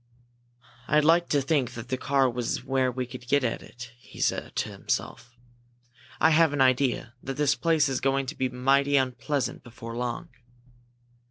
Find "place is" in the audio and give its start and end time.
7.53-8.01